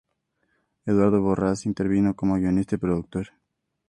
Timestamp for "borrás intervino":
1.21-2.15